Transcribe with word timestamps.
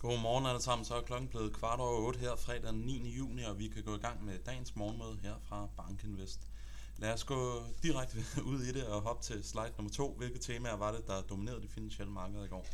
Godmorgen 0.00 0.46
alle 0.46 0.62
sammen, 0.62 0.84
så 0.84 0.94
er 0.94 1.00
klokken 1.00 1.28
blevet 1.28 1.52
kvart 1.52 1.80
over 1.80 2.06
8 2.06 2.18
her 2.18 2.36
fredag 2.36 2.72
den 2.72 2.80
9. 2.80 3.08
juni, 3.16 3.42
og 3.42 3.58
vi 3.58 3.68
kan 3.68 3.82
gå 3.82 3.94
i 3.94 3.98
gang 3.98 4.24
med 4.24 4.38
dagens 4.38 4.76
morgenmøde 4.76 5.18
her 5.22 5.34
fra 5.42 5.68
Bankinvest. 5.76 6.40
Lad 6.96 7.12
os 7.12 7.24
gå 7.24 7.62
direkte 7.82 8.18
ud 8.52 8.60
i 8.60 8.72
det 8.72 8.86
og 8.86 9.02
hoppe 9.02 9.22
til 9.22 9.44
slide 9.44 9.72
nummer 9.78 9.92
to. 9.92 10.14
Hvilke 10.18 10.38
temaer 10.38 10.76
var 10.76 10.92
det, 10.92 11.06
der 11.06 11.22
dominerede 11.22 11.62
de 11.62 11.68
finansielle 11.68 12.12
markeder 12.12 12.44
i 12.44 12.48
går? 12.48 12.66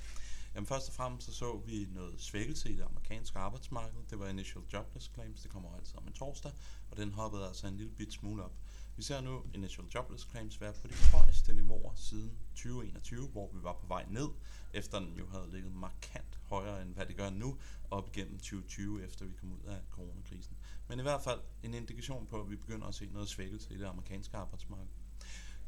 Jamen 0.54 0.66
først 0.66 0.88
og 0.88 0.94
fremmest 0.94 1.26
så, 1.26 1.32
så 1.34 1.56
vi 1.66 1.86
noget 1.90 2.14
svækkelse 2.18 2.70
i 2.70 2.76
det 2.76 2.82
amerikanske 2.82 3.38
arbejdsmarked. 3.38 4.00
Det 4.10 4.18
var 4.18 4.28
initial 4.28 4.64
jobless 4.72 5.10
claims, 5.14 5.40
det 5.40 5.50
kommer 5.50 5.76
altid 5.76 5.96
om 5.98 6.06
en 6.06 6.12
torsdag, 6.12 6.52
og 6.90 6.96
den 6.96 7.12
hoppede 7.12 7.46
altså 7.46 7.66
en 7.66 7.76
lille 7.76 7.92
bit 7.92 8.12
smule 8.12 8.44
op. 8.44 8.52
Vi 8.96 9.02
ser 9.02 9.20
nu 9.20 9.42
initial 9.54 9.86
jobless 9.94 10.26
claims 10.30 10.60
være 10.60 10.72
på 10.72 10.88
de 10.88 10.94
højeste 11.12 11.52
niveauer 11.52 11.94
siden 11.94 12.38
2021, 12.54 13.28
hvor 13.28 13.50
vi 13.52 13.62
var 13.62 13.72
på 13.72 13.86
vej 13.86 14.04
ned, 14.08 14.28
efter 14.72 14.98
den 14.98 15.14
jo 15.18 15.26
havde 15.28 15.50
ligget 15.50 15.72
markant 15.72 16.33
højere 16.54 16.82
end 16.82 16.94
hvad 16.94 17.06
det 17.06 17.16
gør 17.16 17.30
nu, 17.30 17.58
op 17.90 18.08
igennem 18.08 18.38
2020, 18.38 19.04
efter 19.04 19.24
vi 19.24 19.32
kom 19.40 19.52
ud 19.52 19.62
af 19.66 19.78
coronakrisen. 19.90 20.56
Men 20.88 20.98
i 20.98 21.02
hvert 21.02 21.22
fald 21.22 21.40
en 21.62 21.74
indikation 21.74 22.26
på, 22.26 22.40
at 22.40 22.50
vi 22.50 22.56
begynder 22.56 22.86
at 22.86 22.94
se 22.94 23.06
noget 23.12 23.28
svækkelse 23.28 23.74
i 23.74 23.78
det 23.78 23.84
amerikanske 23.84 24.36
arbejdsmarked. 24.36 24.92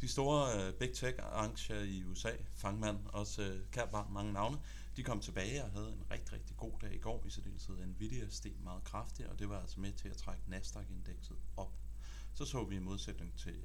De 0.01 0.09
store 0.09 0.67
øh, 0.67 0.75
big 0.75 0.93
tech-aktier 0.93 1.81
i 1.81 2.05
USA, 2.05 2.31
Fangman, 2.55 2.99
også 3.13 3.43
øh, 3.43 3.55
uh, 3.55 3.71
kært 3.71 3.91
barn, 3.91 4.13
mange 4.13 4.33
navne, 4.33 4.59
de 4.97 5.03
kom 5.03 5.21
tilbage 5.21 5.65
og 5.65 5.71
havde 5.71 5.93
en 5.93 6.11
rigtig, 6.11 6.33
rigtig 6.33 6.57
god 6.57 6.73
dag 6.81 6.95
i 6.95 6.99
går. 6.99 7.25
I 7.27 7.31
særdeleshed 7.31 7.87
Nvidia 7.87 8.29
steg 8.29 8.53
meget 8.65 8.85
kraftigt, 8.85 9.29
og 9.29 9.39
det 9.39 9.49
var 9.49 9.61
altså 9.61 9.81
med 9.81 9.93
til 9.93 10.09
at 10.09 10.17
trække 10.17 10.43
Nasdaq-indekset 10.47 11.37
op. 11.57 11.73
Så 12.35 12.45
så 12.45 12.65
vi 12.65 12.77
i 12.77 12.79
modsætning 12.79 13.35
til 13.37 13.57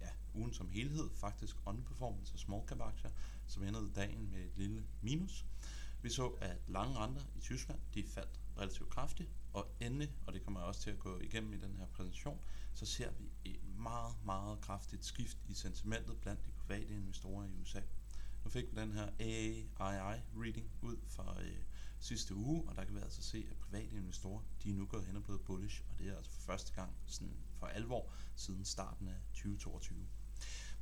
ja, 0.00 0.08
ugen 0.34 0.52
som 0.52 0.68
helhed 0.68 1.10
faktisk 1.14 1.56
underperformance 1.66 2.32
af 2.34 2.38
small 2.38 2.62
cap 2.66 2.80
aktier, 2.80 3.10
som 3.46 3.62
endte 3.62 3.92
dagen 3.96 4.30
med 4.30 4.40
et 4.40 4.52
lille 4.56 4.84
minus. 5.02 5.44
Vi 6.04 6.10
så, 6.10 6.28
at 6.28 6.56
lange 6.68 6.96
renter 6.98 7.22
i 7.36 7.40
Tyskland, 7.40 7.80
de 7.94 8.04
faldt 8.04 8.40
relativt 8.58 8.90
kraftigt, 8.90 9.30
og 9.52 9.66
endelig, 9.80 10.12
og 10.26 10.32
det 10.32 10.44
kommer 10.44 10.60
jeg 10.60 10.66
også 10.66 10.80
til 10.80 10.90
at 10.90 10.98
gå 10.98 11.18
igennem 11.20 11.52
i 11.52 11.56
den 11.56 11.76
her 11.76 11.86
præsentation, 11.86 12.40
så 12.74 12.86
ser 12.86 13.10
vi 13.10 13.30
et 13.44 13.60
meget, 13.78 14.14
meget 14.24 14.60
kraftigt 14.60 15.04
skift 15.04 15.38
i 15.48 15.54
sentimentet 15.54 16.20
blandt 16.20 16.46
de 16.46 16.50
private 16.50 16.94
investorer 16.94 17.44
i 17.44 17.54
USA. 17.62 17.80
Nu 18.44 18.50
fik 18.50 18.64
vi 18.72 18.80
den 18.80 18.92
her 18.92 19.08
AAII-reading 19.18 20.70
ud 20.82 20.96
fra 21.08 21.42
øh, 21.42 21.62
sidste 21.98 22.34
uge, 22.34 22.68
og 22.68 22.76
der 22.76 22.84
kan 22.84 22.94
vi 22.94 23.00
altså 23.00 23.22
se, 23.22 23.46
at 23.50 23.56
private 23.56 23.96
investorer, 23.96 24.42
de 24.62 24.70
er 24.70 24.74
nu 24.74 24.86
gået 24.86 25.06
hen 25.06 25.16
og 25.16 25.24
blevet 25.24 25.40
bullish, 25.40 25.82
og 25.90 25.98
det 25.98 26.08
er 26.08 26.16
altså 26.16 26.30
for 26.30 26.40
første 26.42 26.72
gang 26.72 26.96
sådan 27.06 27.36
for 27.58 27.66
alvor 27.66 28.12
siden 28.36 28.64
starten 28.64 29.08
af 29.08 29.16
2022. 29.34 30.06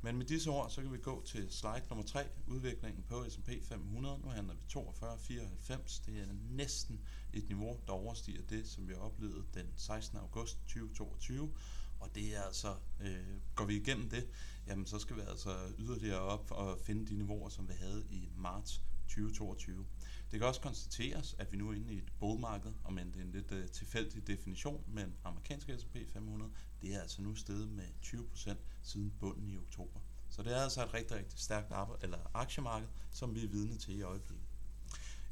Men 0.03 0.17
med 0.17 0.25
disse 0.25 0.49
ord, 0.49 0.69
så 0.69 0.81
kan 0.81 0.91
vi 0.91 0.97
gå 0.97 1.23
til 1.25 1.51
slide 1.51 1.83
nummer 1.89 2.05
3, 2.05 2.25
udviklingen 2.47 3.03
på 3.09 3.25
S&P 3.29 3.49
500. 3.63 4.19
Nu 4.23 4.29
handler 4.29 4.53
vi 4.53 4.59
42,94. 4.69 6.01
Det 6.05 6.19
er 6.21 6.25
næsten 6.49 7.01
et 7.33 7.47
niveau, 7.47 7.79
der 7.87 7.93
overstiger 7.93 8.41
det, 8.49 8.67
som 8.67 8.87
vi 8.87 8.93
oplevede 8.93 9.45
den 9.53 9.65
16. 9.75 10.17
august 10.17 10.57
2022. 10.67 11.53
Og 11.99 12.15
det 12.15 12.35
er 12.35 12.41
altså, 12.41 12.75
øh, 12.99 13.41
går 13.55 13.65
vi 13.65 13.75
igennem 13.75 14.09
det, 14.09 14.27
jamen 14.67 14.85
så 14.85 14.99
skal 14.99 15.15
vi 15.15 15.21
altså 15.21 15.57
yderligere 15.79 16.19
op 16.19 16.51
og 16.51 16.79
finde 16.79 17.05
de 17.07 17.13
niveauer, 17.13 17.49
som 17.49 17.67
vi 17.67 17.73
havde 17.73 18.05
i 18.09 18.29
marts 18.37 18.81
2022. 19.07 19.85
Det 20.33 20.39
kan 20.39 20.47
også 20.47 20.61
konstateres, 20.61 21.35
at 21.39 21.51
vi 21.51 21.57
nu 21.57 21.69
er 21.69 21.73
inde 21.73 21.93
i 21.93 21.97
et 21.97 22.13
bullmarked, 22.19 22.73
og 22.83 22.93
men 22.93 23.07
det 23.07 23.15
er 23.15 23.21
en 23.21 23.31
lidt 23.31 23.51
uh, 23.51 23.65
tilfældig 23.65 24.27
definition, 24.27 24.83
men 24.87 25.15
amerikanske 25.23 25.77
S&P 25.79 25.97
500, 26.13 26.51
det 26.81 26.95
er 26.95 27.01
altså 27.01 27.21
nu 27.21 27.35
steget 27.35 27.69
med 27.69 27.83
20% 28.03 28.55
siden 28.81 29.13
bunden 29.19 29.49
i 29.49 29.57
oktober. 29.57 29.99
Så 30.29 30.43
det 30.43 30.57
er 30.57 30.61
altså 30.61 30.83
et 30.83 30.93
rigtig, 30.93 31.17
rigtig 31.17 31.39
stærkt 31.39 31.71
arbejde, 31.71 32.03
eller 32.03 32.17
aktiemarked, 32.33 32.87
som 33.11 33.35
vi 33.35 33.43
er 33.43 33.47
vidne 33.47 33.77
til 33.77 33.99
i 33.99 34.01
øjeblikket. 34.01 34.47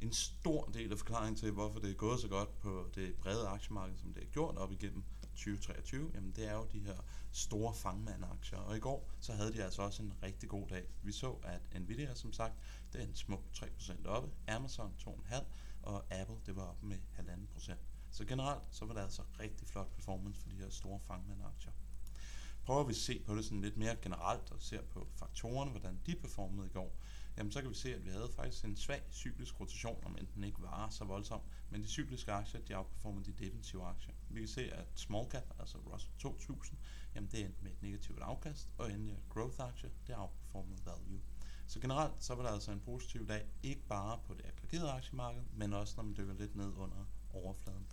En 0.01 0.13
stor 0.13 0.65
del 0.65 0.91
af 0.91 0.97
forklaringen 0.97 1.35
til, 1.35 1.51
hvorfor 1.51 1.79
det 1.79 1.89
er 1.89 1.95
gået 1.95 2.19
så 2.19 2.27
godt 2.27 2.59
på 2.59 2.89
det 2.95 3.15
brede 3.15 3.47
aktiemarked, 3.47 3.97
som 3.97 4.13
det 4.13 4.23
er 4.23 4.27
gjort 4.27 4.57
op 4.57 4.71
igennem 4.71 5.03
2023, 5.35 6.11
jamen 6.13 6.31
det 6.31 6.47
er 6.47 6.53
jo 6.53 6.67
de 6.71 6.79
her 6.79 6.97
store 7.31 7.73
fangmandaktier. 7.73 8.59
Og 8.59 8.77
i 8.77 8.79
går, 8.79 9.11
så 9.19 9.33
havde 9.33 9.53
de 9.53 9.63
altså 9.63 9.81
også 9.81 10.03
en 10.03 10.13
rigtig 10.23 10.49
god 10.49 10.67
dag. 10.67 10.85
Vi 11.03 11.11
så, 11.11 11.31
at 11.43 11.81
Nvidia, 11.81 12.15
som 12.15 12.33
sagt, 12.33 12.53
den 12.93 13.15
smuk 13.15 13.43
3% 13.55 14.07
oppe, 14.07 14.29
Amazon 14.47 14.93
2,5%, 14.99 15.43
og 15.83 16.03
Apple, 16.11 16.35
det 16.45 16.55
var 16.55 16.63
oppe 16.63 16.85
med 16.85 16.97
1,5%. 17.19 17.73
Så 18.11 18.25
generelt, 18.25 18.63
så 18.71 18.85
var 18.85 18.93
det 18.93 19.01
altså 19.01 19.21
rigtig 19.39 19.67
flot 19.67 19.95
performance 19.95 20.41
for 20.41 20.49
de 20.49 20.55
her 20.55 20.69
store 20.69 20.99
fangmandaktier. 20.99 21.71
Prøver 22.65 22.83
vi 22.83 22.91
at 22.91 22.97
se 22.97 23.19
på 23.19 23.35
det 23.35 23.45
sådan 23.45 23.61
lidt 23.61 23.77
mere 23.77 23.95
generelt, 24.01 24.51
og 24.51 24.61
ser 24.61 24.81
på 24.81 25.07
faktorerne, 25.15 25.71
hvordan 25.71 25.99
de 26.05 26.15
performede 26.15 26.67
i 26.67 26.69
går, 26.69 26.95
jamen 27.37 27.51
så 27.51 27.61
kan 27.61 27.69
vi 27.69 27.75
se, 27.75 27.95
at 27.95 28.05
vi 28.05 28.09
havde 28.09 28.29
faktisk 28.35 28.65
en 28.65 28.75
svag 28.75 29.01
cyklisk 29.11 29.59
rotation, 29.59 30.03
om 30.05 30.17
enten 30.19 30.43
ikke 30.43 30.61
var 30.61 30.89
så 30.89 31.05
voldsom, 31.05 31.41
men 31.69 31.81
de 31.81 31.87
cykliske 31.87 32.31
aktier, 32.31 32.61
de 32.61 32.77
outperformer 32.77 33.23
de 33.23 33.31
defensive 33.31 33.83
aktier. 33.83 34.13
Vi 34.29 34.39
kan 34.39 34.47
se, 34.47 34.71
at 34.73 34.87
small 34.95 35.29
cap, 35.29 35.53
altså 35.59 35.77
Russell 35.77 36.13
2000, 36.19 36.77
jamen 37.15 37.29
det 37.31 37.45
endte 37.45 37.63
med 37.63 37.71
et 37.71 37.81
negativt 37.81 38.19
afkast, 38.19 38.69
og 38.77 38.91
endelig 38.91 39.19
growth 39.29 39.59
aktier, 39.59 39.89
det 40.07 40.15
outperformer 40.17 40.75
value. 40.85 41.21
Så 41.67 41.79
generelt 41.79 42.23
så 42.23 42.35
var 42.35 42.43
der 42.43 42.49
altså 42.49 42.71
en 42.71 42.79
positiv 42.79 43.27
dag, 43.27 43.45
ikke 43.63 43.81
bare 43.87 44.19
på 44.25 44.33
det 44.33 44.45
aggregerede 44.45 44.91
aktiemarked, 44.91 45.43
men 45.53 45.73
også 45.73 45.93
når 45.97 46.03
man 46.03 46.17
dykker 46.17 46.33
lidt 46.33 46.55
ned 46.55 46.73
under 46.77 47.05
overfladen. 47.33 47.87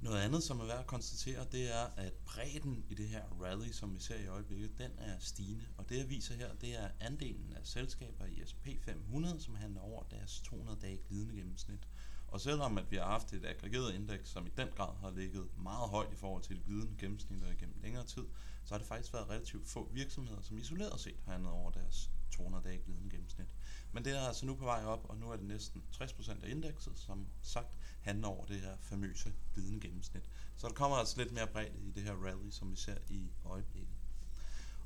Noget 0.00 0.20
andet, 0.20 0.42
som 0.42 0.60
er 0.60 0.64
værd 0.64 0.78
at 0.78 0.86
konstatere, 0.86 1.46
det 1.52 1.74
er, 1.74 1.86
at 1.96 2.12
bredden 2.12 2.84
i 2.88 2.94
det 2.94 3.08
her 3.08 3.22
rally, 3.42 3.72
som 3.72 3.94
vi 3.94 4.00
ser 4.00 4.16
i 4.16 4.26
øjeblikket, 4.26 4.78
den 4.78 4.90
er 4.98 5.18
stigende. 5.18 5.64
Og 5.76 5.88
det 5.88 5.98
jeg 5.98 6.08
viser 6.08 6.34
her, 6.34 6.54
det 6.54 6.78
er 6.78 6.88
andelen 7.00 7.52
af 7.56 7.66
selskaber 7.66 8.24
i 8.24 8.42
S&P 8.46 8.68
500, 8.82 9.40
som 9.40 9.54
handler 9.54 9.80
over 9.80 10.02
deres 10.02 10.40
200 10.40 10.78
dage 10.82 10.98
glidende 11.08 11.34
gennemsnit. 11.34 11.88
Og 12.28 12.40
selvom 12.40 12.78
at 12.78 12.90
vi 12.90 12.96
har 12.96 13.04
haft 13.04 13.32
et 13.32 13.44
aggregeret 13.44 13.94
indeks, 13.94 14.30
som 14.30 14.46
i 14.46 14.50
den 14.56 14.68
grad 14.76 14.96
har 15.00 15.10
ligget 15.10 15.48
meget 15.58 15.88
højt 15.90 16.12
i 16.12 16.16
forhold 16.16 16.42
til 16.42 16.60
glidende 16.64 16.96
gennemsnit 16.98 17.42
og 17.42 17.52
igennem 17.52 17.76
længere 17.82 18.06
tid, 18.06 18.24
så 18.64 18.74
har 18.74 18.78
det 18.78 18.86
faktisk 18.86 19.12
været 19.12 19.28
relativt 19.30 19.68
få 19.68 19.90
virksomheder, 19.92 20.40
som 20.40 20.58
isoleret 20.58 21.00
set 21.00 21.20
har 21.24 21.32
handlet 21.32 21.52
over 21.52 21.70
deres 21.70 22.10
200 22.30 22.64
dage 22.64 22.78
glidende 22.78 23.10
gennemsnit. 23.10 23.54
Men 23.92 24.04
det 24.04 24.16
er 24.16 24.20
altså 24.20 24.46
nu 24.46 24.54
på 24.54 24.64
vej 24.64 24.84
op, 24.84 25.06
og 25.08 25.16
nu 25.16 25.30
er 25.30 25.36
det 25.36 25.46
næsten 25.46 25.82
60% 25.94 26.44
af 26.44 26.50
indekset, 26.50 26.98
som 26.98 27.26
sagt 27.42 27.68
handler 28.00 28.28
over 28.28 28.46
det 28.46 28.60
her 28.60 28.76
famøse 28.80 29.32
glidende 29.54 29.80
gennemsnit. 29.80 30.30
Så 30.56 30.68
der 30.68 30.74
kommer 30.74 30.96
altså 30.96 31.18
lidt 31.18 31.32
mere 31.32 31.46
bredt 31.46 31.72
i 31.76 31.90
det 31.90 32.02
her 32.02 32.12
rally, 32.12 32.50
som 32.50 32.70
vi 32.70 32.76
ser 32.76 32.96
i 33.08 33.30
øjeblikket. 33.44 33.94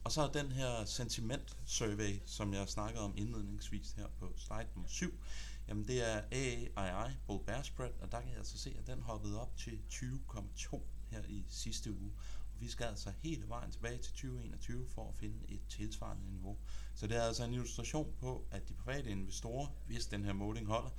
Og 0.04 0.12
så 0.12 0.22
er 0.22 0.32
den 0.32 0.52
her 0.52 0.84
sentiment 0.84 1.56
survey, 1.66 2.20
som 2.26 2.54
jeg 2.54 2.68
snakkede 2.68 3.04
om 3.04 3.14
indledningsvis 3.16 3.92
her 3.92 4.06
på 4.18 4.32
slide 4.36 4.68
nummer 4.74 4.88
7, 4.88 5.14
jamen 5.68 5.84
det 5.86 6.08
er 6.10 6.22
AAII 6.30 7.12
Bull 7.26 7.44
Bear 7.44 7.62
Spread, 7.62 7.92
og 8.00 8.12
der 8.12 8.20
kan 8.20 8.30
jeg 8.30 8.38
altså 8.38 8.58
se, 8.58 8.76
at 8.78 8.86
den 8.86 9.00
hoppede 9.02 9.40
op 9.40 9.56
til 9.56 9.80
20,2 9.92 10.80
her 11.10 11.22
i 11.28 11.44
sidste 11.48 11.92
uge. 11.92 12.12
Vi 12.62 12.68
skal 12.68 12.84
altså 12.84 13.12
hele 13.22 13.48
vejen 13.48 13.70
tilbage 13.70 13.98
til 13.98 14.12
2021 14.12 14.86
for 14.86 15.08
at 15.08 15.14
finde 15.14 15.38
et 15.48 15.60
tilsvarende 15.68 16.30
niveau. 16.30 16.58
Så 16.94 17.06
det 17.06 17.16
er 17.16 17.22
altså 17.22 17.44
en 17.44 17.54
illustration 17.54 18.14
på, 18.20 18.46
at 18.50 18.68
de 18.68 18.74
private 18.74 19.10
investorer, 19.10 19.66
hvis 19.86 20.06
den 20.06 20.24
her 20.24 20.32
måling 20.32 20.66
holder, 20.66 20.90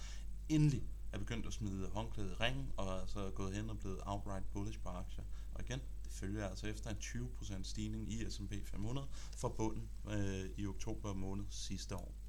endelig 0.49 0.83
er 1.11 1.17
begyndt 1.17 1.45
at 1.45 1.53
smide 1.53 1.89
håndklædet 1.89 2.31
i 2.31 2.33
ringen, 2.33 2.71
og 2.77 2.87
er 2.87 3.01
altså 3.01 3.31
gået 3.35 3.55
hen 3.55 3.69
og 3.69 3.79
blevet 3.79 3.99
outright 4.05 4.45
bullish 4.51 4.79
på 4.79 4.89
aktier. 4.89 5.23
Og 5.53 5.61
igen, 5.61 5.79
det 6.03 6.11
følger 6.11 6.47
altså 6.47 6.67
efter 6.67 6.89
en 6.89 6.97
20% 6.97 7.63
stigning 7.63 8.13
i 8.13 8.29
S&P 8.29 8.53
500 8.65 9.07
fra 9.37 9.49
bunden 9.49 9.89
øh, 10.09 10.49
i 10.57 10.67
oktober 10.67 11.13
måned 11.13 11.45
sidste 11.49 11.95
år. 11.95 12.22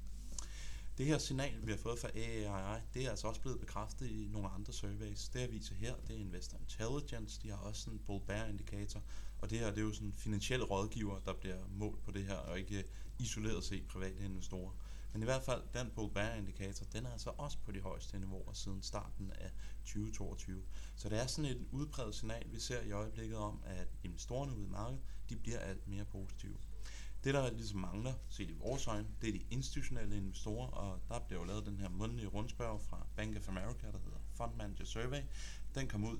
Det 0.97 1.05
her 1.05 1.17
signal, 1.17 1.53
vi 1.63 1.71
har 1.71 1.77
fået 1.77 1.99
fra 1.99 2.07
AAII, 2.15 2.81
det 2.93 3.05
er 3.05 3.09
altså 3.09 3.27
også 3.27 3.41
blevet 3.41 3.59
bekræftet 3.59 4.07
i 4.07 4.27
nogle 4.31 4.49
andre 4.49 4.73
surveys. 4.73 5.29
Det 5.29 5.41
jeg 5.41 5.51
viser 5.51 5.75
her, 5.75 5.95
det 6.07 6.15
er 6.15 6.19
Investor 6.19 6.57
Intelligence, 6.57 7.39
de 7.43 7.49
har 7.49 7.57
også 7.57 7.89
en 7.91 7.99
bull 7.99 8.25
bear 8.25 8.45
indikator, 8.45 9.01
og 9.41 9.49
det 9.49 9.59
her 9.59 9.69
det 9.69 9.77
er 9.77 9.81
jo 9.81 9.93
sådan 9.93 10.13
finansielle 10.13 10.65
rådgiver, 10.65 11.19
der 11.19 11.33
bliver 11.33 11.57
målt 11.69 12.03
på 12.03 12.11
det 12.11 12.25
her, 12.25 12.35
og 12.35 12.59
ikke 12.59 12.77
øh, 12.77 12.83
isoleret 13.19 13.63
set 13.63 13.87
private 13.87 14.25
investorer. 14.25 14.71
Men 15.13 15.21
i 15.21 15.25
hvert 15.25 15.43
fald, 15.43 15.61
den 15.73 15.91
bull 15.95 16.13
bear 16.13 16.35
indikator, 16.35 16.85
den 16.85 17.05
er 17.05 17.11
altså 17.11 17.31
også 17.37 17.57
på 17.65 17.71
de 17.71 17.79
højeste 17.79 18.19
niveauer 18.19 18.53
siden 18.53 18.81
starten 18.81 19.31
af 19.31 19.51
2022. 19.85 20.63
Så 20.95 21.09
det 21.09 21.19
er 21.21 21.27
sådan 21.27 21.51
et 21.51 21.65
udbredt 21.71 22.15
signal, 22.15 22.43
vi 22.51 22.59
ser 22.59 22.81
i 22.81 22.91
øjeblikket 22.91 23.37
om, 23.37 23.61
at 23.65 23.87
investorerne 24.03 24.55
ude 24.55 24.65
i 24.65 24.69
markedet, 24.69 25.01
de 25.29 25.35
bliver 25.35 25.59
alt 25.59 25.87
mere 25.87 26.05
positive. 26.05 26.57
Det, 27.25 27.33
der 27.33 27.51
ligesom 27.51 27.79
mangler, 27.79 28.13
set 28.29 28.49
i 28.49 28.53
vores 28.53 28.87
øjne, 28.87 29.07
det 29.21 29.29
er 29.29 29.33
de 29.33 29.45
institutionelle 29.51 30.17
investorer, 30.17 30.67
og 30.67 30.99
der 31.09 31.19
blev 31.19 31.39
jo 31.39 31.43
lavet 31.43 31.65
den 31.65 31.79
her 31.79 31.89
mundlige 31.89 32.27
rundspørg 32.27 32.81
fra 32.81 33.07
Bank 33.15 33.37
of 33.37 33.49
America, 33.49 33.87
der 33.91 33.99
hedder 33.99 34.17
Fund 34.33 34.55
Manager 34.55 34.85
Survey. 34.85 35.21
Den 35.75 35.87
kom 35.87 36.03
ud 36.03 36.17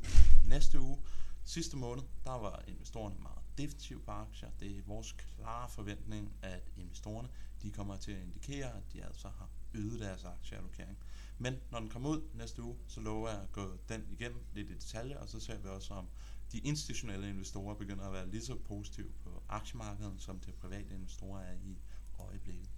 næste 0.48 0.80
uge. 0.80 0.98
Sidste 1.44 1.78
måned, 1.78 2.04
der 2.24 2.32
var 2.32 2.64
investorerne 2.68 3.16
meget 3.22 3.38
defensive 3.58 4.00
på 4.00 4.12
aktier. 4.12 4.50
Det 4.60 4.78
er 4.78 4.82
vores 4.86 5.12
klare 5.12 5.70
forventning, 5.70 6.34
at 6.42 6.64
investorerne 6.78 7.30
de 7.62 7.72
kommer 7.72 7.98
til 7.98 8.12
at 8.12 8.22
indikere, 8.22 8.78
at 8.78 8.94
de 8.94 9.04
altså 9.04 9.28
har 9.28 9.50
øget 9.74 10.00
deres 10.00 10.24
aktieallokering. 10.24 10.98
Men 11.38 11.56
når 11.72 11.80
den 11.80 11.90
kommer 11.90 12.10
ud 12.10 12.22
næste 12.34 12.62
uge, 12.62 12.76
så 12.88 13.02
lover 13.02 13.30
jeg 13.30 13.42
at 13.42 13.52
gå 13.52 13.78
den 13.90 14.08
igennem 14.12 14.40
lidt 14.54 14.70
i 14.70 14.74
detalje, 14.74 15.20
og 15.20 15.30
så 15.30 15.40
ser 15.40 15.58
vi 15.58 15.68
også 15.68 15.94
om 15.94 16.08
de 16.52 16.60
institutionelle 16.60 17.30
investorer 17.30 17.76
begynder 17.76 18.06
at 18.06 18.14
være 18.14 18.30
lige 18.30 18.46
så 18.46 18.56
positive 18.56 19.12
på 19.48 19.54
aktiemarkedet, 19.54 20.22
som 20.22 20.40
det 20.40 20.54
private 20.54 20.94
investorer 20.94 21.42
er 21.42 21.54
i 21.54 21.78
øjeblikket. 22.20 22.70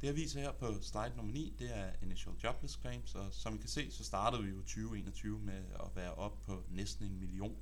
Det 0.00 0.06
jeg 0.06 0.16
viser 0.16 0.40
her 0.40 0.52
på 0.52 0.82
slide 0.82 1.12
nummer 1.16 1.32
9, 1.32 1.54
det 1.58 1.76
er 1.76 1.92
Initial 2.02 2.34
Jobless 2.44 2.78
Claims, 2.80 3.14
og 3.14 3.32
som 3.32 3.54
I 3.54 3.58
kan 3.58 3.68
se, 3.68 3.90
så 3.90 4.04
startede 4.04 4.42
vi 4.42 4.50
jo 4.50 4.56
2021 4.56 5.38
med 5.38 5.62
at 5.74 5.96
være 5.96 6.14
op 6.14 6.42
på 6.42 6.64
næsten 6.70 7.06
en 7.06 7.18
million. 7.18 7.56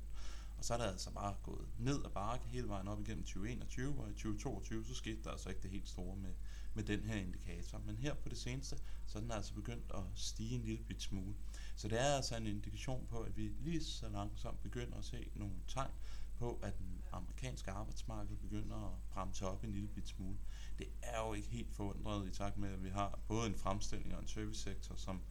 Og 0.57 0.65
så 0.65 0.73
er 0.73 0.77
det 0.77 0.85
altså 0.85 1.11
bare 1.11 1.35
gået 1.43 1.67
ned 1.77 2.05
ad 2.05 2.09
bakke 2.09 2.47
hele 2.47 2.67
vejen 2.67 2.87
op 2.87 3.01
igennem 3.01 3.23
2021, 3.23 3.99
og 3.99 4.09
i 4.09 4.13
2022 4.13 4.85
så 4.85 4.95
skete 4.95 5.23
der 5.23 5.31
altså 5.31 5.49
ikke 5.49 5.61
det 5.61 5.71
helt 5.71 5.89
store 5.89 6.15
med, 6.15 6.33
med 6.73 6.83
den 6.83 6.99
her 6.99 7.15
indikator. 7.15 7.81
Men 7.85 7.97
her 7.97 8.13
på 8.13 8.29
det 8.29 8.37
seneste, 8.37 8.77
så 9.07 9.17
er 9.17 9.21
den 9.21 9.31
altså 9.31 9.53
begyndt 9.53 9.91
at 9.93 10.03
stige 10.15 10.55
en 10.55 10.61
lille 10.61 10.83
bit 10.83 11.01
smule. 11.01 11.35
Så 11.75 11.87
det 11.87 12.01
er 12.01 12.15
altså 12.15 12.37
en 12.37 12.47
indikation 12.47 13.07
på, 13.09 13.19
at 13.19 13.37
vi 13.37 13.51
lige 13.59 13.83
så 13.83 14.09
langsomt 14.09 14.61
begynder 14.61 14.97
at 14.97 15.05
se 15.05 15.31
nogle 15.35 15.55
tegn 15.67 15.91
på, 16.39 16.59
at 16.63 16.77
den 16.77 17.03
amerikanske 17.11 17.71
arbejdsmarked 17.71 18.35
begynder 18.35 18.75
at 18.75 18.93
bremse 19.13 19.45
op 19.45 19.63
en 19.63 19.71
lille 19.71 19.87
bit 19.87 20.07
smule. 20.07 20.37
Det 20.77 20.87
er 21.01 21.27
jo 21.27 21.33
ikke 21.33 21.47
helt 21.47 21.75
forundret 21.75 22.27
i 22.27 22.31
takt 22.31 22.57
med, 22.57 22.69
at 22.69 22.83
vi 22.83 22.89
har 22.89 23.19
både 23.27 23.47
en 23.47 23.55
fremstilling 23.55 24.15
og 24.15 24.21
en 24.21 24.27
servicesektor, 24.27 24.95
som 24.95 25.21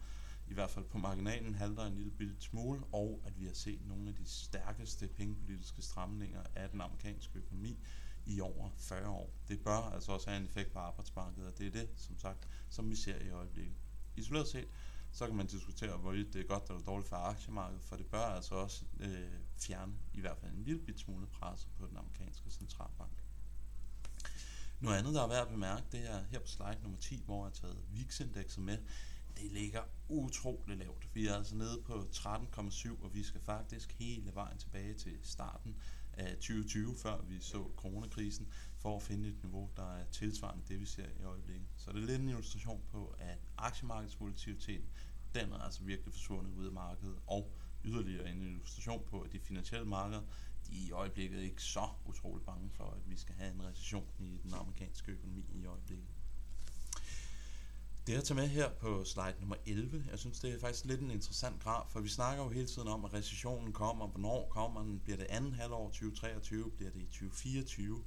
i 0.47 0.53
hvert 0.53 0.69
fald 0.69 0.85
på 0.85 0.97
marginalen 0.97 1.55
halter 1.55 1.85
en 1.85 1.95
lille 1.95 2.11
bit 2.11 2.43
smule, 2.43 2.83
og 2.91 3.21
at 3.25 3.39
vi 3.39 3.45
har 3.45 3.53
set 3.53 3.87
nogle 3.87 4.09
af 4.09 4.15
de 4.15 4.25
stærkeste 4.25 5.07
pengepolitiske 5.07 5.81
stramninger 5.81 6.43
af 6.55 6.69
den 6.69 6.81
amerikanske 6.81 7.39
økonomi 7.39 7.79
i 8.25 8.41
over 8.41 8.69
40 8.77 9.09
år. 9.09 9.33
Det 9.47 9.63
bør 9.63 9.77
altså 9.77 10.11
også 10.11 10.29
have 10.29 10.39
en 10.39 10.45
effekt 10.45 10.71
på 10.71 10.79
arbejdsmarkedet, 10.79 11.51
og 11.51 11.57
det 11.57 11.67
er 11.67 11.71
det, 11.71 11.89
som 11.95 12.19
sagt, 12.19 12.47
som 12.69 12.89
vi 12.89 12.95
ser 12.95 13.19
i 13.19 13.29
øjeblikket. 13.29 13.75
Isoleret 14.15 14.47
set, 14.47 14.67
så 15.11 15.27
kan 15.27 15.35
man 15.35 15.47
diskutere, 15.47 15.97
hvorvidt 15.97 16.33
det 16.33 16.41
er 16.41 16.47
godt 16.47 16.63
eller 16.69 16.81
dårligt 16.81 17.09
for 17.09 17.15
aktiemarkedet, 17.15 17.83
for 17.83 17.95
det 17.95 18.05
bør 18.05 18.25
altså 18.25 18.55
også 18.55 18.85
øh, 18.99 19.29
fjerne 19.57 19.93
i 20.13 20.21
hvert 20.21 20.37
fald 20.37 20.51
en 20.51 20.63
lille 20.63 20.81
bit 20.81 20.99
smule 20.99 21.27
pres 21.27 21.67
på 21.77 21.87
den 21.87 21.97
amerikanske 21.97 22.49
centralbank. 22.49 23.23
Noget 24.79 24.97
andet, 24.97 25.13
der 25.13 25.23
er 25.23 25.27
værd 25.27 25.41
at 25.41 25.51
bemærke, 25.51 25.83
det 25.91 26.11
er 26.11 26.23
her 26.31 26.39
på 26.39 26.47
slide 26.47 26.77
nummer 26.81 26.99
10, 26.99 27.23
hvor 27.25 27.37
jeg 27.37 27.43
har 27.45 27.51
taget 27.51 27.83
VIX-indekset 27.89 28.63
med. 28.63 28.77
Det 29.37 29.51
ligger 29.51 29.81
utrolig 30.09 30.77
lavt. 30.77 31.15
Vi 31.15 31.27
er 31.27 31.35
altså 31.35 31.55
nede 31.55 31.81
på 31.85 31.93
13,7, 31.93 33.03
og 33.03 33.13
vi 33.13 33.23
skal 33.23 33.41
faktisk 33.41 33.95
hele 33.99 34.35
vejen 34.35 34.57
tilbage 34.57 34.93
til 34.93 35.17
starten 35.23 35.75
af 36.19 36.35
2020, 36.35 36.95
før 36.95 37.21
vi 37.21 37.39
så 37.39 37.67
coronakrisen, 37.75 38.47
for 38.77 38.95
at 38.95 39.01
finde 39.03 39.29
et 39.29 39.43
niveau, 39.43 39.69
der 39.75 39.95
er 39.95 40.05
tilsvarende 40.05 40.63
det, 40.67 40.79
vi 40.79 40.85
ser 40.85 41.07
i 41.19 41.23
øjeblikket. 41.23 41.67
Så 41.75 41.91
det 41.91 42.01
er 42.03 42.05
lidt 42.05 42.21
en 42.21 42.29
illustration 42.29 42.81
på, 42.91 43.15
at 43.19 43.37
aktiemarkedsvolatiliteten, 43.57 44.89
den 45.35 45.51
er 45.51 45.57
altså 45.57 45.83
virkelig 45.83 46.13
forsvundet 46.13 46.51
ud 46.51 46.65
af 46.65 46.71
markedet, 46.71 47.15
og 47.27 47.51
yderligere 47.85 48.29
en 48.29 48.41
illustration 48.41 49.03
på, 49.07 49.21
at 49.21 49.31
de 49.31 49.39
finansielle 49.39 49.87
markeder, 49.87 50.21
de 50.67 50.83
er 50.83 50.87
i 50.87 50.91
øjeblikket 50.91 51.41
ikke 51.41 51.63
så 51.63 51.89
utroligt 52.05 52.45
bange 52.45 52.69
for, 52.69 52.83
at 52.83 53.09
vi 53.09 53.17
skal 53.17 53.35
have 53.35 53.53
en 53.53 53.65
recession 53.65 54.07
i 54.19 54.39
den 54.43 54.53
amerikanske 54.53 55.11
økonomi 55.11 55.45
i 55.53 55.65
øjeblikket. 55.65 56.07
Det 58.09 58.15
jeg 58.15 58.23
tager 58.23 58.41
med 58.41 58.47
her 58.47 58.69
på 58.69 59.03
slide 59.05 59.35
nummer 59.39 59.55
11, 59.65 60.05
jeg 60.11 60.19
synes 60.19 60.39
det 60.39 60.53
er 60.53 60.59
faktisk 60.59 60.85
lidt 60.85 61.01
en 61.01 61.11
interessant 61.11 61.63
graf, 61.63 61.91
for 61.91 61.99
vi 61.99 62.09
snakker 62.09 62.43
jo 62.43 62.49
hele 62.49 62.67
tiden 62.67 62.87
om, 62.87 63.05
at 63.05 63.13
recessionen 63.13 63.73
kommer, 63.73 64.07
hvornår 64.07 64.47
kommer 64.49 64.81
den, 64.81 64.99
bliver 64.99 65.17
det 65.17 65.27
anden 65.29 65.53
halvår 65.53 65.89
2023, 65.89 66.71
bliver 66.71 66.91
det 66.91 67.01
i 67.01 67.05
2024. 67.05 68.03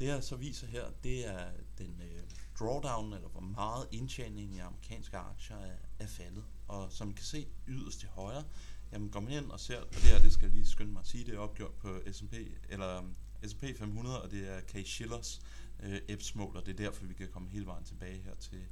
Det 0.00 0.06
jeg 0.06 0.24
så 0.24 0.36
viser 0.36 0.66
her, 0.66 0.84
det 1.04 1.28
er 1.28 1.50
den 1.78 2.02
øh, 2.02 2.22
drawdown, 2.58 3.12
eller 3.12 3.28
hvor 3.28 3.40
meget 3.40 3.86
indtjening 3.92 4.54
i 4.54 4.58
amerikanske 4.58 5.16
aktier 5.16 5.56
er, 5.56 5.76
er 5.98 6.06
faldet. 6.06 6.44
Og 6.68 6.92
som 6.92 7.10
I 7.10 7.12
kan 7.12 7.24
se 7.24 7.46
yderst 7.68 8.00
til 8.00 8.08
højre, 8.08 8.44
jamen 8.92 9.10
går 9.10 9.20
man 9.20 9.32
ind 9.32 9.50
og 9.50 9.60
ser, 9.60 9.80
og 9.80 9.94
det 9.94 10.02
her, 10.02 10.18
det 10.18 10.32
skal 10.32 10.46
jeg 10.46 10.54
lige 10.54 10.66
skynde 10.66 10.92
mig 10.92 11.00
at 11.00 11.06
sige, 11.06 11.24
det 11.24 11.34
er 11.34 11.38
opgjort 11.38 11.74
på 11.74 12.00
S&P, 12.12 12.34
eller 12.68 12.98
øhm, 12.98 13.14
S&P 13.48 13.64
500, 13.78 14.22
og 14.22 14.30
det 14.30 14.48
er 14.48 14.60
Kay 14.60 14.84
Schillers 14.84 15.40
øh, 15.82 16.00
EPS-mål, 16.08 16.56
og 16.56 16.66
det 16.66 16.72
er 16.72 16.84
derfor, 16.84 17.04
vi 17.04 17.14
kan 17.14 17.28
komme 17.28 17.48
hele 17.48 17.66
vejen 17.66 17.84
tilbage 17.84 18.22
her 18.22 18.34
til 18.34 18.64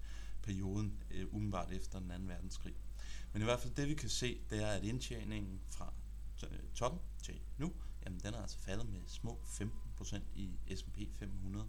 perioden 0.42 1.02
øh, 1.10 1.26
umiddelbart 1.30 1.72
efter 1.72 2.00
den 2.00 2.10
anden 2.10 2.28
verdenskrig. 2.28 2.74
Men 3.32 3.42
i 3.42 3.44
hvert 3.44 3.60
fald 3.60 3.74
det 3.74 3.88
vi 3.88 3.94
kan 3.94 4.08
se, 4.08 4.40
det 4.50 4.62
er, 4.62 4.66
at 4.66 4.84
indtjeningen 4.84 5.60
fra 5.68 5.92
øh, 6.44 6.58
toppen 6.74 7.00
til 7.22 7.40
nu, 7.58 7.72
jamen 8.04 8.20
den 8.20 8.34
er 8.34 8.42
altså 8.42 8.58
faldet 8.58 8.88
med 8.88 9.00
små 9.06 9.40
15% 9.44 10.20
i 10.34 10.58
S&P 10.76 10.98
500. 11.18 11.66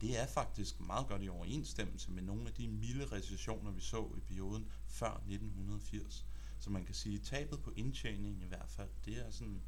Det 0.00 0.20
er 0.20 0.26
faktisk 0.26 0.80
meget 0.80 1.06
godt 1.06 1.22
i 1.22 1.28
overensstemmelse 1.28 2.10
med 2.10 2.22
nogle 2.22 2.48
af 2.48 2.54
de 2.54 2.68
milde 2.68 3.06
recessioner, 3.06 3.70
vi 3.70 3.80
så 3.80 4.10
i 4.16 4.20
perioden 4.20 4.66
før 4.86 5.14
1980. 5.14 6.26
Så 6.58 6.70
man 6.70 6.84
kan 6.84 6.94
sige, 6.94 7.16
at 7.16 7.22
tabet 7.22 7.62
på 7.62 7.72
indtjeningen 7.76 8.42
i 8.42 8.46
hvert 8.46 8.68
fald, 8.68 8.88
det 9.04 9.26
er 9.26 9.30
sådan 9.30 9.62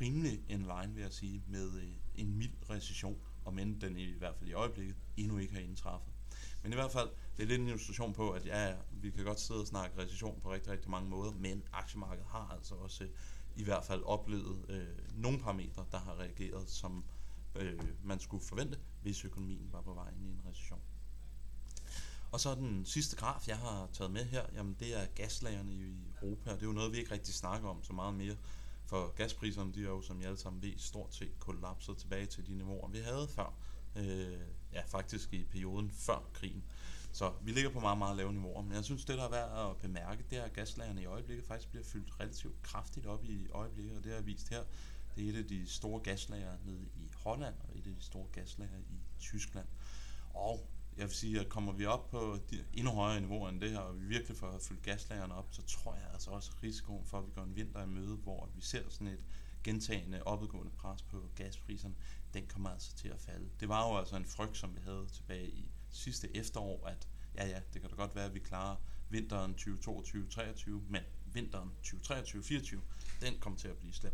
rimelig 0.00 0.44
en 0.48 0.60
line, 0.60 0.94
vil 0.94 1.02
jeg 1.02 1.12
sige, 1.12 1.42
med 1.46 1.74
øh, 1.74 1.92
en 2.14 2.38
mild 2.38 2.70
recession, 2.70 3.20
om 3.44 3.58
end 3.58 3.80
den 3.80 3.98
i 3.98 4.12
hvert 4.12 4.36
fald 4.36 4.50
i 4.50 4.52
øjeblikket 4.52 4.96
endnu 5.16 5.38
ikke 5.38 5.54
har 5.54 5.60
indtræffet. 5.60 6.12
Men 6.62 6.72
i 6.72 6.74
hvert 6.74 6.92
fald, 6.92 7.08
det 7.36 7.42
er 7.42 7.46
lidt 7.46 7.60
en 7.60 7.66
illustration 7.66 8.12
på, 8.12 8.30
at 8.30 8.46
ja, 8.46 8.74
vi 8.90 9.10
kan 9.10 9.24
godt 9.24 9.40
sidde 9.40 9.60
og 9.60 9.66
snakke 9.66 10.02
recession 10.02 10.40
på 10.40 10.52
rigtig, 10.52 10.72
rigtig 10.72 10.90
mange 10.90 11.10
måder, 11.10 11.32
men 11.32 11.62
aktiemarkedet 11.72 12.26
har 12.28 12.50
altså 12.56 12.74
også 12.74 13.04
øh, 13.04 13.10
i 13.56 13.64
hvert 13.64 13.84
fald 13.84 14.02
oplevet 14.02 14.64
øh, 14.68 15.22
nogle 15.22 15.38
parametre, 15.38 15.84
der 15.92 15.98
har 15.98 16.18
reageret, 16.20 16.70
som 16.70 17.04
øh, 17.54 17.80
man 18.04 18.20
skulle 18.20 18.44
forvente, 18.44 18.78
hvis 19.02 19.24
økonomien 19.24 19.68
var 19.72 19.80
på 19.80 19.94
vej 19.94 20.08
ind 20.08 20.26
i 20.26 20.30
en 20.30 20.42
recession. 20.50 20.80
Og 22.32 22.40
så 22.40 22.54
den 22.54 22.84
sidste 22.84 23.16
graf, 23.16 23.48
jeg 23.48 23.58
har 23.58 23.88
taget 23.92 24.10
med 24.10 24.24
her, 24.24 24.42
jamen 24.54 24.76
det 24.80 25.02
er 25.02 25.06
gaslagerne 25.14 25.72
i 25.72 25.94
Europa, 26.22 26.50
det 26.50 26.62
er 26.62 26.66
jo 26.66 26.72
noget, 26.72 26.92
vi 26.92 26.98
ikke 26.98 27.10
rigtig 27.10 27.34
snakker 27.34 27.68
om 27.68 27.82
så 27.82 27.92
meget 27.92 28.14
mere. 28.14 28.36
For 28.86 29.14
gaspriserne, 29.14 29.72
de 29.72 29.80
er 29.80 29.88
jo, 29.88 30.02
som 30.02 30.20
I 30.20 30.24
alle 30.24 30.38
sammen 30.38 30.62
ved, 30.62 30.72
stort 30.78 31.14
set 31.14 31.38
kollapset 31.38 31.96
tilbage 31.96 32.26
til 32.26 32.46
de 32.46 32.54
niveauer, 32.54 32.88
vi 32.88 32.98
havde 32.98 33.28
før. 33.28 33.54
Øh, 33.96 34.40
ja, 34.76 34.82
faktisk 34.86 35.32
i 35.32 35.44
perioden 35.44 35.90
før 35.90 36.28
krigen. 36.32 36.64
Så 37.12 37.32
vi 37.42 37.50
ligger 37.50 37.70
på 37.70 37.80
meget, 37.80 37.98
meget 37.98 38.16
lave 38.16 38.32
niveauer. 38.32 38.62
Men 38.62 38.72
jeg 38.72 38.84
synes, 38.84 39.04
det 39.04 39.18
der 39.18 39.24
er 39.24 39.30
værd 39.30 39.70
at 39.70 39.76
bemærke, 39.76 40.24
det 40.30 40.38
er, 40.38 40.42
at 40.42 40.52
gaslagerne 40.52 41.02
i 41.02 41.04
øjeblikket 41.04 41.46
faktisk 41.46 41.70
bliver 41.70 41.84
fyldt 41.84 42.20
relativt 42.20 42.62
kraftigt 42.62 43.06
op 43.06 43.24
i 43.24 43.48
øjeblikket, 43.50 43.96
og 43.96 44.04
det 44.04 44.12
har 44.14 44.20
vist 44.20 44.48
her. 44.48 44.62
Det 45.16 45.24
er 45.24 45.30
et 45.30 45.36
af 45.36 45.44
de 45.44 45.66
store 45.66 46.00
gaslager 46.00 46.52
nede 46.64 46.88
i 46.96 47.10
Holland, 47.14 47.54
og 47.68 47.78
et 47.78 47.86
af 47.86 47.94
de 47.94 47.96
store 48.00 48.26
gaslager 48.32 48.78
i 48.78 48.98
Tyskland. 49.18 49.66
Og 50.34 50.68
jeg 50.96 51.04
vil 51.06 51.14
sige, 51.14 51.40
at 51.40 51.48
kommer 51.48 51.72
vi 51.72 51.86
op 51.86 52.10
på 52.10 52.38
de 52.50 52.64
endnu 52.74 52.92
højere 52.92 53.20
niveauer 53.20 53.48
end 53.48 53.60
det 53.60 53.70
her, 53.70 53.78
og 53.78 54.00
vi 54.00 54.06
virkelig 54.06 54.36
får 54.36 54.58
fyldt 54.58 54.82
gaslagerne 54.82 55.34
op, 55.34 55.48
så 55.50 55.62
tror 55.62 55.94
jeg 55.94 56.10
altså 56.12 56.30
også 56.30 56.50
risikoen 56.62 57.04
for, 57.04 57.18
at 57.18 57.26
vi 57.26 57.30
går 57.34 57.42
en 57.42 57.56
vinter 57.56 57.82
i 57.82 57.86
møde, 57.86 58.16
hvor 58.16 58.48
vi 58.54 58.60
ser 58.60 58.82
sådan 58.88 59.06
et 59.06 59.20
gentagende 59.64 60.22
opadgående 60.22 60.70
pres 60.70 61.02
på 61.02 61.30
gaspriserne, 61.34 61.94
den 62.36 62.46
kommer 62.46 62.70
altså 62.70 62.96
til 62.96 63.08
at 63.08 63.20
falde. 63.20 63.50
Det 63.60 63.68
var 63.68 63.88
jo 63.88 63.98
altså 63.98 64.16
en 64.16 64.24
frygt, 64.24 64.56
som 64.56 64.74
vi 64.74 64.80
havde 64.80 65.06
tilbage 65.12 65.48
i 65.48 65.70
sidste 65.90 66.36
efterår, 66.36 66.86
at 66.86 67.08
ja 67.34 67.46
ja, 67.46 67.60
det 67.72 67.80
kan 67.80 67.90
da 67.90 67.96
godt 67.96 68.14
være, 68.14 68.24
at 68.24 68.34
vi 68.34 68.38
klarer 68.38 68.76
vinteren 69.08 69.54
2022-2023, 69.60 70.70
men 70.70 71.02
vinteren 71.26 71.70
2023-2024, 71.86 72.78
den 73.20 73.38
kommer 73.40 73.58
til 73.58 73.68
at 73.68 73.76
blive 73.76 73.92
slem. 73.92 74.12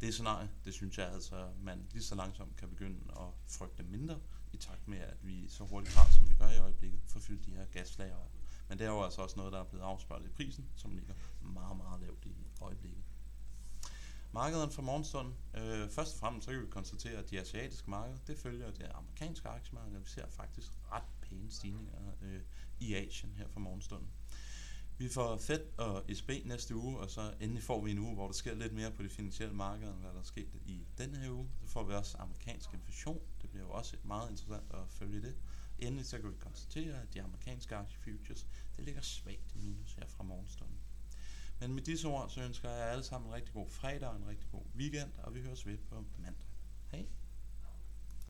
Det 0.00 0.14
scenarie, 0.14 0.50
det 0.64 0.74
synes 0.74 0.98
jeg 0.98 1.12
altså, 1.12 1.50
man 1.62 1.86
lige 1.92 2.02
så 2.02 2.14
langsomt 2.14 2.56
kan 2.56 2.68
begynde 2.68 3.00
at 3.10 3.26
frygte 3.46 3.82
mindre, 3.82 4.20
i 4.52 4.56
takt 4.56 4.88
med, 4.88 4.98
at 4.98 5.16
vi 5.22 5.48
så 5.48 5.64
hurtigt 5.64 5.96
har, 5.96 6.10
som 6.10 6.28
vi 6.28 6.34
gør 6.34 6.48
i 6.48 6.58
øjeblikket, 6.58 7.00
får 7.06 7.20
fyldt 7.20 7.46
de 7.46 7.50
her 7.50 7.66
gaslager 7.66 8.16
op. 8.16 8.32
Men 8.68 8.78
det 8.78 8.86
er 8.86 8.90
jo 8.90 9.02
altså 9.02 9.22
også 9.22 9.36
noget, 9.36 9.52
der 9.52 9.60
er 9.60 9.64
blevet 9.64 9.84
afspejlet 9.84 10.26
i 10.26 10.32
prisen, 10.32 10.68
som 10.76 10.94
ligger 10.94 11.14
meget, 11.40 11.76
meget 11.76 12.00
lavt 12.00 12.24
i 12.24 12.28
øjeblikket. 12.60 12.67
Markederne 14.38 14.72
for 14.72 14.82
morgenstunden. 14.82 15.34
Øh, 15.54 15.88
først 15.90 16.14
og 16.14 16.20
fremmest 16.20 16.44
så 16.44 16.50
kan 16.52 16.60
vi 16.60 16.66
konstatere, 16.66 17.18
at 17.18 17.30
de 17.30 17.40
asiatiske 17.40 17.90
markeder, 17.90 18.18
det 18.26 18.38
følger 18.38 18.70
det 18.70 18.90
amerikanske 18.94 19.48
aktiemarked. 19.48 19.98
Vi 19.98 20.08
ser 20.08 20.28
faktisk 20.28 20.72
ret 20.92 21.02
pæne 21.22 21.50
stigninger 21.50 22.12
øh, 22.22 22.40
i 22.80 22.94
Asien 22.94 23.32
her 23.32 23.48
for 23.48 23.60
morgenstunden. 23.60 24.08
Vi 24.98 25.08
får 25.08 25.36
Fed 25.36 25.60
og 25.78 26.04
ECB 26.08 26.46
næste 26.46 26.76
uge, 26.76 26.98
og 26.98 27.10
så 27.10 27.34
endelig 27.40 27.62
får 27.62 27.84
vi 27.84 27.90
en 27.90 27.98
uge, 27.98 28.14
hvor 28.14 28.26
der 28.26 28.32
sker 28.32 28.54
lidt 28.54 28.72
mere 28.72 28.90
på 28.90 29.02
de 29.02 29.08
finansielle 29.08 29.54
markeder, 29.54 29.92
end 29.92 30.00
hvad 30.00 30.10
der 30.10 30.18
er 30.18 30.22
sket 30.22 30.54
i 30.66 30.86
denne 30.98 31.18
her 31.18 31.30
uge. 31.30 31.48
Så 31.60 31.66
får 31.66 31.84
vi 31.84 31.94
også 31.94 32.18
amerikansk 32.18 32.72
inflation. 32.72 33.20
Det 33.42 33.50
bliver 33.50 33.64
jo 33.64 33.70
også 33.70 33.96
meget 34.04 34.30
interessant 34.30 34.72
at 34.74 34.88
følge 34.88 35.22
det. 35.22 35.36
Endelig 35.78 36.06
så 36.06 36.18
kan 36.18 36.30
vi 36.30 36.36
konstatere, 36.40 37.02
at 37.02 37.14
de 37.14 37.22
amerikanske 37.22 37.76
aktiefutures, 37.76 38.46
det 38.76 38.84
ligger 38.84 39.00
svagt 39.00 39.54
i 39.54 39.58
minus 39.58 39.92
her 39.92 40.06
fra 40.06 40.24
morgenstunden. 40.24 40.77
Men 41.60 41.74
med 41.74 41.82
disse 41.82 42.08
ord, 42.08 42.28
så 42.28 42.40
ønsker 42.40 42.70
jeg 42.70 42.78
jer 42.78 42.84
alle 42.84 43.04
sammen 43.04 43.30
en 43.30 43.34
rigtig 43.34 43.54
god 43.54 43.68
fredag 43.68 44.08
og 44.08 44.16
en 44.16 44.28
rigtig 44.28 44.48
god 44.50 44.64
weekend, 44.76 45.10
og 45.18 45.34
vi 45.34 45.40
høres 45.40 45.66
ved 45.66 45.78
på 45.78 46.04
mandag. 46.18 46.46
Hej! 46.90 47.06